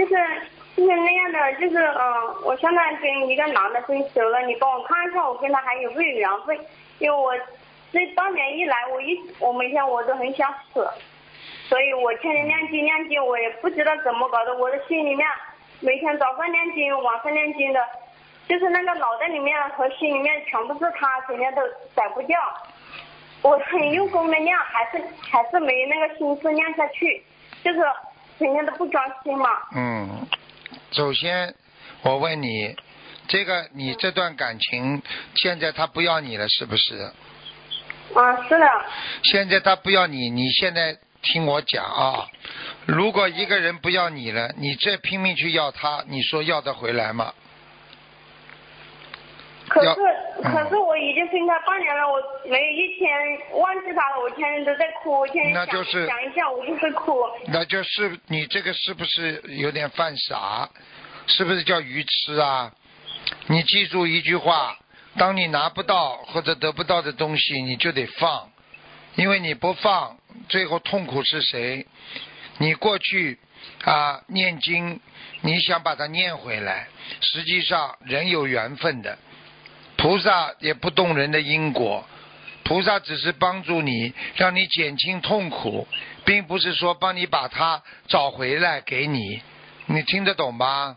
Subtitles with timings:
[0.00, 0.14] 就是
[0.76, 6.58] 就是那样的，就是嗯，我现在跟一个男的分手了，你帮我看一下，我跟他还有没有缘分？
[6.98, 7.34] 因为我
[7.92, 10.88] 这半年以来，我一我每天我都很想死，
[11.68, 15.28] 所以我天天念经念经，我也不知道怎么搞的，我的心里面
[15.80, 17.86] 每天早上念经，晚上念经的，
[18.48, 21.60] 就是那个脑袋里面和心里面全部是他，整天都
[21.94, 22.40] 甩不掉。
[23.42, 27.22] 我很用功的念，还是还是没那个心思念下去，
[27.62, 27.80] 就是
[28.40, 29.50] 整天都不专心嘛。
[29.76, 30.26] 嗯，
[30.92, 31.54] 首先
[32.00, 32.74] 我问你，
[33.28, 35.02] 这个你这段感情
[35.34, 37.12] 现在他不要你了，是不是？
[38.14, 38.66] 啊，是的。
[39.22, 42.26] 现在他不要你，你现在听我讲啊，
[42.86, 47.34] 如果一个人不要你了，你再拼命去要他，你说要得回来吗？
[49.84, 53.10] 要可是嗯可是我已经分开半年了，我没有一天
[53.58, 57.20] 忘记他了，我天天都在哭，我天天想那就是想一下我就是哭。
[57.46, 60.68] 那就是你这个是不是有点犯傻？
[61.26, 62.72] 是不是叫愚痴啊？
[63.46, 64.76] 你记住一句话：
[65.16, 68.50] 当你拿不到或者得不到的东西，你就得放，
[69.14, 70.16] 因为你不放，
[70.48, 71.86] 最后痛苦是谁？
[72.58, 73.38] 你过去
[73.84, 75.00] 啊念经，
[75.42, 76.88] 你想把它念回来，
[77.20, 79.16] 实际上人有缘分的，
[80.00, 82.04] 菩萨也不动人的因果。
[82.64, 85.86] 菩萨只是帮助你，让你减轻痛苦，
[86.24, 89.42] 并不是说帮你把它找回来给你。
[89.86, 90.96] 你听得懂吗？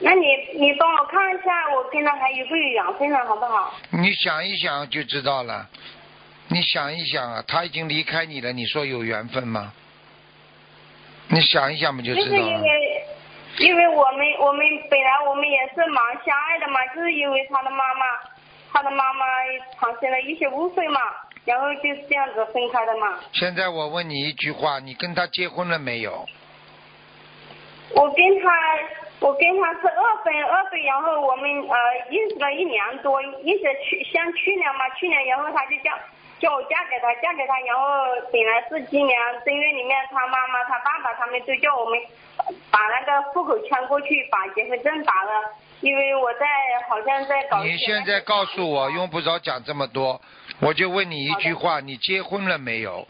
[0.00, 3.74] 那你你帮我看一下，我跟他还有没有缘分了，好不好？
[3.90, 5.68] 你想一想就知道了。
[6.48, 9.72] 你想一想啊，他已经离开你了，你说有缘分吗？
[11.28, 12.48] 你想一想不，就就是知道了。
[12.48, 12.97] 因为，
[13.58, 18.06] 因为我们我们本来我们也是蛮相爱的嘛，就是因为他的妈妈，
[18.72, 19.26] 他的妈妈
[19.78, 21.00] 产生了一些误会嘛，
[21.44, 23.18] 然后就是这样子分开的嘛。
[23.32, 26.24] 现在我问你一句话，你跟他结婚了没有？
[27.94, 28.52] 我跟他，
[29.20, 31.76] 我跟他是二婚二婚，然后我们呃
[32.10, 35.90] 认识了一年多，认识去像去年嘛，去年然后他就叫
[36.38, 37.82] 叫我嫁给他，嫁给他，然后
[38.30, 41.98] 本来是今年正月里面，他妈妈、他爸爸他们都叫我们
[42.70, 45.30] 把那个户口迁过去，把结婚证打了，
[45.80, 46.46] 因为我在
[46.88, 50.20] 好像在搞你现在告诉我，用不着讲这么多，
[50.60, 53.06] 我就问你一句话：你结婚了没有？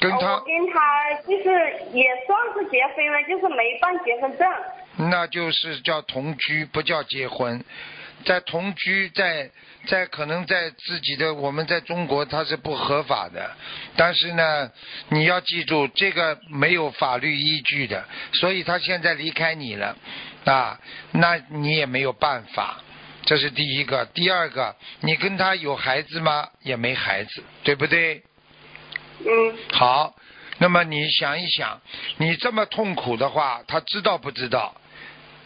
[0.00, 1.50] 跟呃他我跟他就是
[1.92, 4.48] 也算是结婚了，就是没办结婚证。
[5.10, 7.64] 那就是叫同居，不叫结婚。
[8.22, 9.50] 在同居，在
[9.86, 13.56] 在可能在自己的我们在中国它是不合法的，
[13.96, 14.70] 但是呢，
[15.08, 19.96] 你要记住这个没有法律依据的，所以他现在离开你了，
[20.44, 20.78] 啊，
[21.12, 22.80] 那你也没有办法。
[23.24, 26.48] 这是第一个，第二个，你跟他有孩子吗？
[26.62, 28.22] 也没孩子，对不对？
[29.20, 30.14] 嗯，好，
[30.58, 31.80] 那么你想一想，
[32.16, 34.74] 你这么痛苦的话，他知道不知道？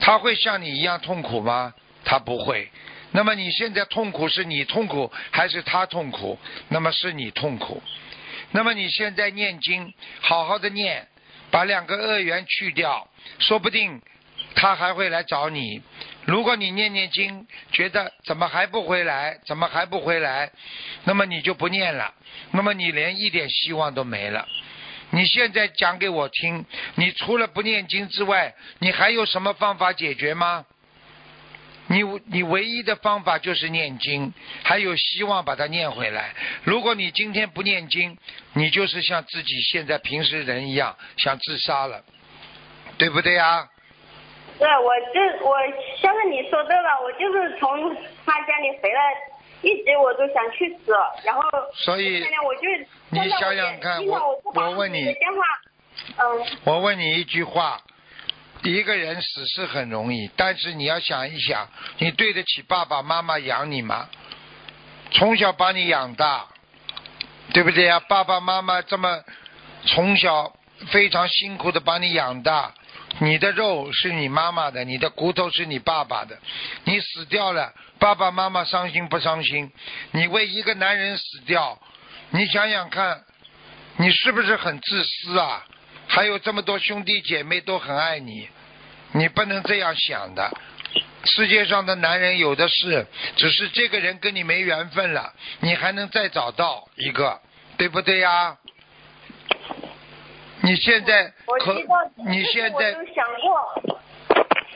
[0.01, 1.75] 他会像你一样痛苦吗？
[2.07, 2.71] 他不会。
[3.11, 6.39] 那么你现在痛苦是你痛苦还是他痛苦？
[6.69, 7.83] 那么是你痛苦。
[8.53, 11.07] 那么你现在念经，好好的念，
[11.51, 13.09] 把两个恶缘去掉，
[13.39, 14.01] 说不定
[14.55, 15.83] 他还会来找你。
[16.25, 20.51] 如果你念念经，觉得怎么还不回来，怎么还不回来，
[21.05, 22.13] 那么你就不念了，
[22.53, 24.47] 那么你连一点希望都没了。
[25.11, 26.65] 你现在讲给我听，
[26.97, 30.65] 你除了不念经之外，你还有什么方法解决吗？
[31.89, 34.33] 你你唯一的方法就是念经，
[34.63, 36.35] 还有希望把它念回来。
[36.65, 38.17] 如果你今天不念经，
[38.55, 42.03] 你就是像自己现在平时人一样想自杀了，
[42.99, 43.69] 对不对呀？
[44.59, 45.57] 对，我就我
[46.01, 49.13] 现在你说对了，我就是从他家里回来，
[49.61, 50.93] 一直我都想去死，
[51.25, 51.43] 然后
[51.75, 52.63] 所以我就
[53.11, 55.15] 你想想看我我我问你
[56.65, 57.81] 我问你一句话：
[58.63, 61.69] 一个人死是很容易，但是你要想一想，
[61.99, 64.09] 你对得起爸爸妈妈养你吗？
[65.13, 66.47] 从小把你养大，
[67.53, 68.01] 对不对呀？
[68.01, 69.23] 爸爸妈妈这么
[69.85, 70.53] 从小
[70.89, 72.75] 非常辛苦的把你养大，
[73.21, 76.37] 你的肉是你妈妈的，你的骨头是你爸爸的，
[76.85, 79.71] 你死掉了，爸爸妈妈伤心不伤心？
[80.11, 81.79] 你为一个男人死掉，
[82.31, 83.23] 你想想看，
[83.97, 85.65] 你是不是很自私啊？
[86.17, 88.49] 还有这么多兄弟姐妹都很爱你，
[89.13, 90.51] 你不能这样想的。
[91.27, 97.39] 世界上的男人有的是，只是这个人跟你没缘分了，你还能再找到一个，
[97.77, 98.57] 对不对呀？
[100.63, 101.95] 你现在可我知道，
[102.27, 103.83] 你这些现在我都想过，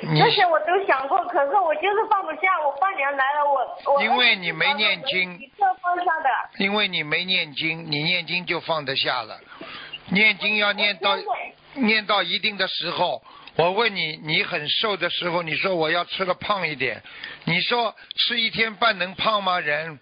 [0.03, 6.29] 这些我都想过，可是我就是放不下，我半年来了，我我因为你没念经一个放下的。
[6.59, 9.41] 因为你没念经，你念经就放得下了。
[10.11, 11.17] 念经要念到
[11.75, 13.23] 念到一定的时候，
[13.57, 17.03] 我问你，你很瘦的时候，你说我要吃的胖一点，
[17.45, 19.59] 你说吃一天半能胖吗？
[19.61, 19.99] 人，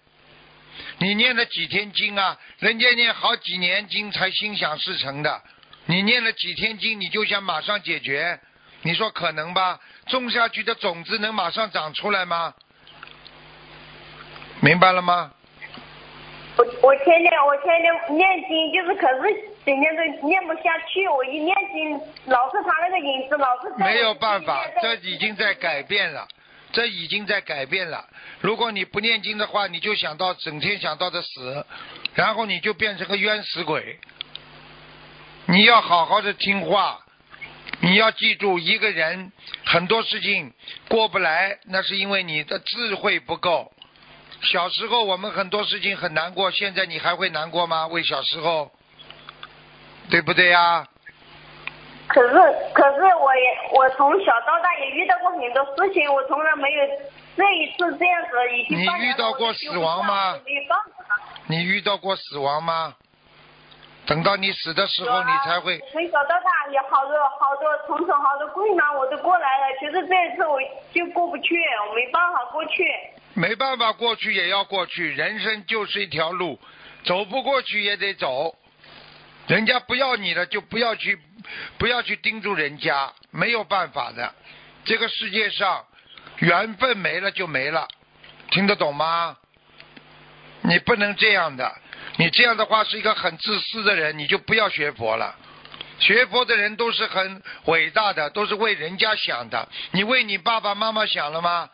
[0.97, 2.37] 你念了几天经啊？
[2.59, 5.41] 人家念好几年经才心想事成的，
[5.85, 8.39] 你念了几天经，你就想马上解决？
[8.81, 9.79] 你说可能吧？
[10.07, 12.53] 种下去的种子能马上长出来吗？
[14.61, 15.31] 明白了吗？
[16.57, 19.35] 我我天天我天天念经，就是可是
[19.69, 21.07] 今天都念不下去。
[21.07, 21.91] 我一念经，
[22.25, 26.27] 老是他那个影子，老是没有办法，这已经在改变了，
[26.71, 28.03] 这已经在改变了。
[28.41, 31.63] 如果你不念经的话，你就想到整天想到的死，
[32.15, 33.99] 然后你就变成个冤死鬼。
[35.45, 36.99] 你要好好的听话，
[37.81, 39.31] 你要记住，一个人
[39.65, 40.51] 很多事情
[40.87, 43.71] 过不来，那是因为你的智慧不够。
[44.41, 47.85] 小时候我们很多事情很难过，现在你还会难过吗？
[47.85, 48.71] 为小时候，
[50.09, 50.85] 对不对呀、
[52.07, 52.33] 可是
[52.73, 56.87] 可是我也我从小到大也遇到过很多事情，我从来没有
[57.37, 61.15] 这一次这样子已经你遇到过死亡吗没办法
[61.47, 62.95] 你遇到过死亡吗？
[64.07, 65.77] 等到你死的时候，你才会。
[65.91, 70.59] 从小到大有好多好多重重好多困难我都过来了，其实这一次我
[70.91, 71.55] 就过不去，
[71.87, 72.83] 我没办法过去。
[73.35, 76.59] 没办法，过去也要过去，人生就是一条路，
[77.05, 78.55] 走不过去也得走。
[79.49, 81.19] 人家不要你了，就不要去，
[81.79, 84.31] 不要去盯住人家，没有办法的。
[84.85, 85.83] 这个世界上，
[86.37, 87.87] 缘分没了就没了，
[88.51, 89.35] 听得懂吗？
[90.61, 91.75] 你不能这样的，
[92.17, 95.35] 你这样的话是一个很自私的人，你就不要学佛了。
[95.97, 99.67] 学佛的人都是很伟大的，都是为人家想的。
[99.93, 101.67] 你为你爸爸妈妈想了吗？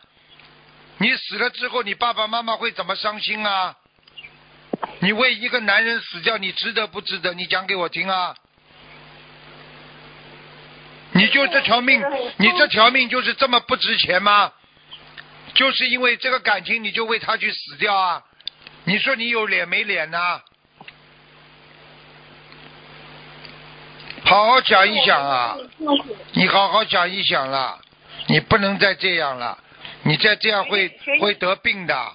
[0.96, 3.76] 你死了之后，你爸爸妈妈会怎么伤心啊？
[5.00, 7.34] 你为一个男人死掉，你值得不值得？
[7.34, 8.34] 你讲给我听啊！
[11.12, 12.02] 你就这条命，
[12.36, 14.52] 你这条命就是这么不值钱吗？
[15.54, 18.22] 就是因为这个感情，你就为他去死掉啊？
[18.84, 20.40] 你说你有脸没脸呐、
[24.24, 25.56] 好好想一想啊！
[26.32, 27.80] 你好好想一想了，
[28.26, 29.58] 你不能再这样了，
[30.02, 30.88] 你再这样会
[31.20, 32.12] 会得病的。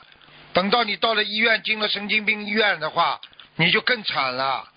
[0.54, 3.20] 等到你到了医院，进了神经病医院的话，
[3.56, 4.68] 你就更惨了。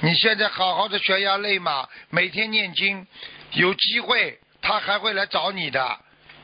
[0.00, 3.06] 你现在好好的悬崖勒马，每天念经，
[3.52, 5.98] 有机会他还会来找你的。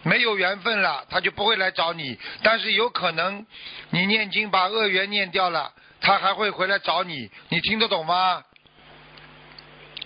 [0.05, 2.19] 没有缘分了，他就不会来找你。
[2.43, 3.47] 但是有可能，
[3.91, 7.31] 你念经把恶缘念掉了，他还会回来找你。
[7.51, 8.43] 你听得懂吗？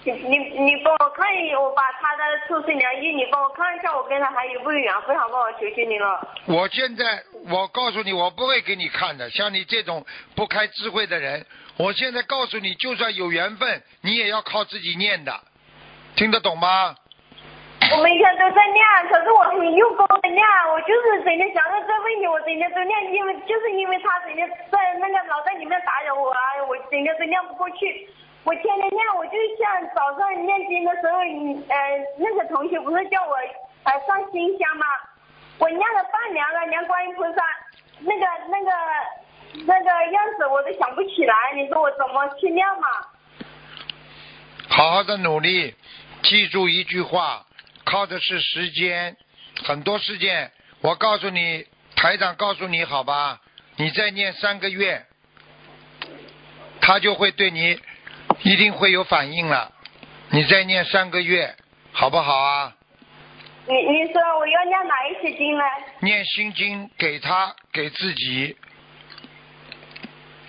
[0.06, 5.50] 你你你帮我看一，我把他的出生年月，你帮我看一下，我跟他还有没有缘分，好不好？
[5.53, 6.29] 求求你了。
[6.47, 9.29] 我现在我告诉你，我不会给你看的。
[9.31, 10.05] 像你这种
[10.37, 11.44] 不开智慧的人，
[11.76, 15.32] 我现在告诉你，就算有缘分，你也要靠自己念的，
[16.14, 16.94] 听得懂吗？
[17.93, 20.43] 我每天都在念，可是我很用功的念，
[20.73, 26.38] 我就是整天想到这问题，我整天都念，因为就是因为他整天在那个脑袋里面打扰我啊，
[26.69, 28.08] 我整天都念不过去。
[28.46, 31.76] 我天天念，我就像早上念经的时候，嗯呃，
[32.19, 33.34] 那个同学不是叫我
[33.82, 34.87] 呃上新香吗？
[35.58, 37.43] 我念了半年了，连观音菩萨
[37.98, 38.70] 那个那个
[39.66, 42.87] 那个样子我都想不起来，你说我怎么去念嘛？
[44.69, 45.75] 好好的努力，
[46.22, 47.44] 记住一句话，
[47.84, 49.17] 靠的是时间。
[49.65, 53.41] 很多事件，我告诉你，台长告诉你好吧，
[53.74, 55.05] 你再念三个月，
[56.81, 57.81] 他就会对你
[58.43, 59.72] 一定会有反应了。
[60.31, 61.55] 你再念三个月，
[61.93, 62.72] 好不好啊？
[63.69, 65.64] 你你说我要念哪一些经呢？
[66.00, 68.56] 念心经给他给自己，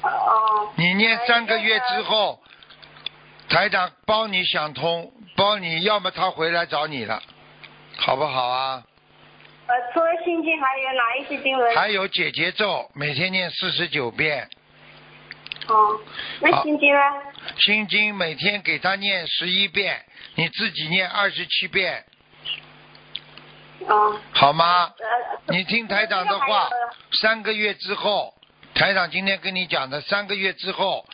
[0.04, 0.70] 哦。
[0.76, 2.40] 你念三个月之后，
[3.50, 7.22] 台长帮你想通，帮你要么他回来找你了，
[7.98, 8.84] 好不好啊？
[9.68, 11.76] 呃，除了心经还有哪一些经文？
[11.76, 14.48] 还有解结咒，每天念四十九遍。
[15.68, 16.00] 哦，
[16.40, 17.00] 那心经呢？
[17.58, 20.06] 心经每天给他念十一遍，
[20.36, 22.06] 你自己念二十七遍，
[23.88, 24.18] 哦。
[24.34, 24.94] 好吗？
[25.00, 25.56] 呃。
[25.56, 26.70] 你听台长的话，
[27.22, 28.34] 三个月之后，
[28.74, 31.06] 台长今天跟你讲的，三个月之后，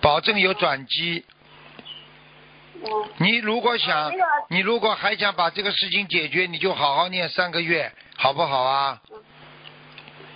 [0.00, 1.24] 保证有转机。
[2.74, 2.82] 嗯。
[3.18, 9.00] 你如果想那个，你如果还想把这个事情解决，你就好好念三个月，好不好啊？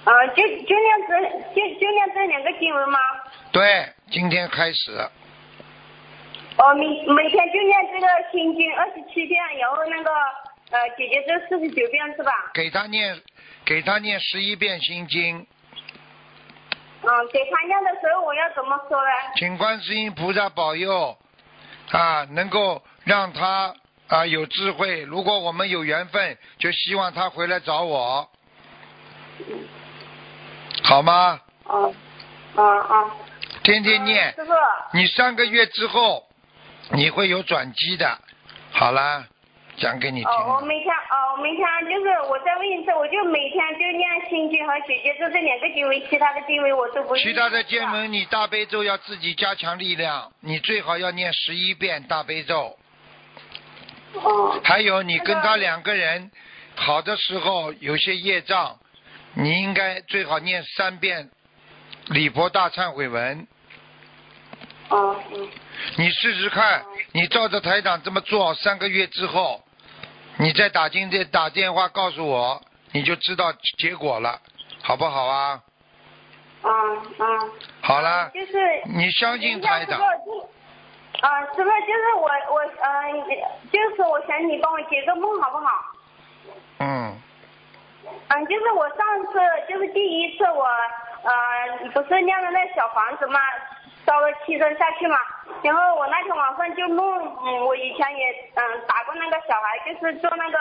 [0.05, 1.21] 啊，就就念这
[1.53, 2.99] 就就念这两个经文吗？
[3.57, 4.93] 对，今天开始，
[6.59, 10.11] 哦，每每天就念这个心经二十七遍，然后那个
[10.73, 12.31] 呃姐姐这四十九遍是吧？
[12.53, 13.19] 给他念，
[13.65, 15.39] 给他念十一遍心经，
[17.01, 19.11] 嗯，给他念的时候我要怎么说呢？
[19.37, 21.17] 请观世音菩萨保佑，
[21.93, 23.75] 啊，能够让他
[24.09, 25.01] 啊、有智慧。
[25.01, 28.29] 如果我们有缘分，就希望他回来找我，
[30.83, 31.41] 好吗？
[31.71, 31.95] 嗯
[32.57, 33.11] 嗯嗯。
[33.67, 34.53] 天天念，师傅，
[34.93, 36.25] 你三个月之后
[36.93, 38.17] 你会有转机的。
[38.71, 39.27] 好啦，
[39.77, 40.31] 讲给你听。
[40.31, 47.17] 哦，我每天哦，我每天就是我再问一次，我就每天就念心经和姐姐咒这两个经文，其他的经文我都不。
[47.17, 47.85] 其他的经。
[47.91, 52.79] 文，你大悲咒要自己加强力量，你最好要念十一遍大悲咒。
[54.13, 54.61] 哦。
[54.63, 56.31] 还有，你跟他两个人
[56.77, 58.79] 好的时候，有些业障，
[59.35, 61.31] 你应该最好念三遍
[62.11, 63.45] 礼佛大忏悔文。
[64.91, 65.49] 哦嗯。
[65.97, 69.63] 你试试看，你照着台长这么做，三个月之后，
[70.39, 72.61] 你再打进这打电话告诉我，
[72.93, 74.41] 你就知道结果了，
[74.83, 75.61] 好不好啊？
[76.63, 76.71] 嗯
[77.19, 77.51] 嗯。
[77.81, 78.53] 好了，就是。
[78.87, 80.01] 你相信台长。
[81.23, 83.25] 啊，师傅，就是我我嗯、
[83.73, 85.67] 就是我想你帮我解个梦好不好？
[86.81, 87.19] 嗯，
[88.29, 88.99] 嗯，就是我上
[89.33, 90.67] 次就是第一次我
[91.23, 93.41] 呃不是念了那小房子嘛，
[94.07, 95.19] 烧了七针下去嘛，
[95.63, 100.59] 然后我那天晚上就梦，嗯，我以前也嗯打过那个小孩，就是做那个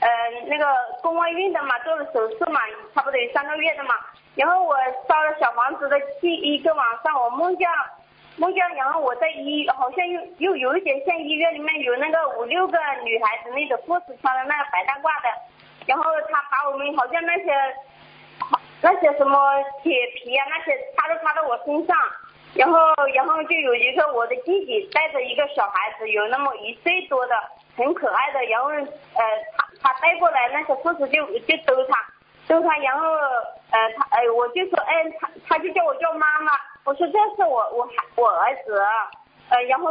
[0.00, 0.08] 呃
[0.46, 0.66] 那个
[1.02, 2.60] 宫外孕的嘛，做了手术嘛，
[2.94, 3.94] 差不多有三个月的嘛，
[4.34, 7.68] 然后我烧了小房子的第一个晚上，我梦见。
[8.36, 15.28] 梦见，然后我在医，好像又又有一点像医院里面有那个五六个女孩子，那个护士穿的那个白大褂的，
[15.86, 17.54] 然后他把我们好像那些
[18.82, 19.38] 那些什么
[19.84, 21.96] 铁皮啊那些插都插到我身上，
[22.54, 22.78] 然后
[23.14, 27.34] 然后就有一个我的弟弟带着一个小孩子，有那么一岁多的，
[27.76, 29.22] 很可爱的，然后呃
[29.56, 31.98] 他他带过来，那些护士就就逗他。
[32.46, 36.52] 逗他，然后呃他呃我就说哎他他就叫我叫妈妈，
[36.84, 38.78] 我说这是我我孩我儿子，
[39.48, 39.88] 呃然后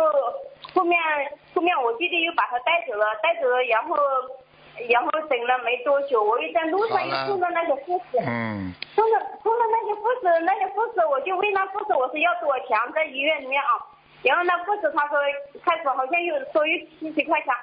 [0.73, 0.99] 后面
[1.53, 3.97] 后面我弟弟又把他带走了，带走了，然后
[4.89, 13.77] 然后等了没多久，我又在路上又碰到那个护士，嗯，碰到碰到那个护士，那个护士我就问那护士我说要多少钱在医院里面啊，
[14.23, 15.17] 然后那护士他说
[15.63, 17.53] 开始好像又说有七十块钱，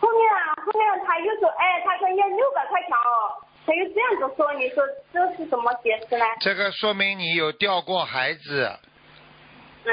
[0.00, 3.42] 后面啊后面他又说哎他说要六百块钱哦。
[3.64, 4.82] 他又这样子说，你说
[5.12, 6.24] 这是怎么解释呢？
[6.40, 8.68] 这个说明你有掉过孩子，
[9.84, 9.92] 嗯。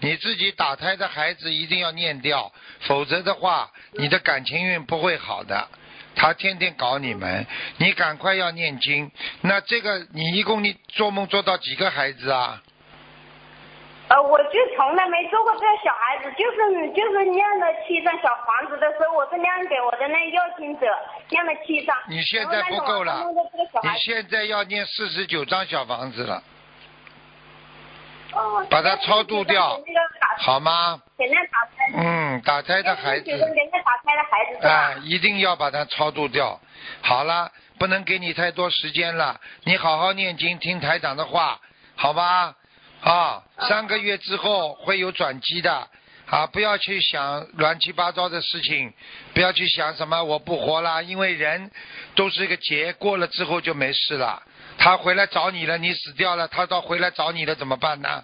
[0.00, 2.50] 你自己打胎的孩子一定要念掉，
[2.88, 5.68] 否则的话，你的感情运不会好的。
[6.14, 7.46] 他天天搞你们，
[7.78, 9.10] 你赶快要念经。
[9.42, 12.62] 那这个你一共你做梦做到几个孩子啊？
[14.08, 20.86] 呃，我就从来没做过这个小孩子，就是就是念了七张小房子的时候，我是念给我的那要经者
[21.28, 21.96] 念了七张。
[22.08, 23.24] 你现在不够了
[23.84, 26.42] 你现在要念四十九张小房子了，
[28.32, 29.80] 哦，把它超度掉
[30.38, 31.00] 好吗？
[31.94, 34.66] 嗯，打胎的孩子打胎的孩子？
[34.66, 36.60] 啊，一定要把它超度掉。
[37.02, 41.60] 好了，不能给你太多时间了，你好好念经，听台长的话，
[41.96, 42.54] 好吧？
[43.02, 45.88] 啊，三个月之后会有转机的。
[46.26, 48.92] 啊，不要去想乱七八糟的事情，
[49.34, 51.72] 不要去想什么我不活了，因为人
[52.14, 54.40] 都是一个劫，过了之后就没事了。
[54.78, 58.22] 他回来找你了，你死掉了，他到回来找你了怎么办呢？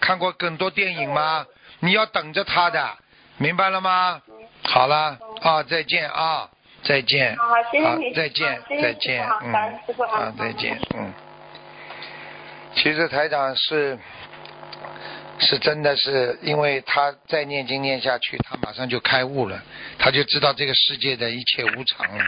[0.00, 1.46] 看过更多电影吗？
[1.78, 2.98] 你要等着他的，
[3.38, 4.20] 明白了吗？
[4.62, 6.48] 好了，啊，再见啊，
[6.82, 7.36] 再见。
[7.36, 8.14] 好，谢谢你。
[8.14, 11.12] 再见再见，嗯，感恩师傅啊，再见，嗯。
[12.74, 13.98] 其实台长是
[15.38, 19.62] 是真的是，因为他再念经念下去，他马上就开悟了，
[19.98, 22.24] 他就知道这个世界的一切无常了。